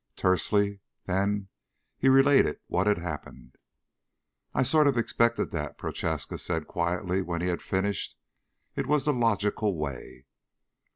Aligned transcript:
Tersely, 0.15 0.79
then, 1.05 1.47
he 1.95 2.09
related 2.09 2.59
what 2.65 2.87
had 2.87 2.97
happened. 2.97 3.55
"I 4.51 4.63
sort 4.63 4.87
of 4.87 4.97
expected 4.97 5.51
that," 5.51 5.77
Prochaska 5.77 6.39
said 6.39 6.65
quietly 6.65 7.21
when 7.21 7.41
he 7.41 7.47
had 7.49 7.61
finished. 7.61 8.17
"It 8.75 8.87
was 8.87 9.05
the 9.05 9.13
logical 9.13 9.77
way." 9.77 10.25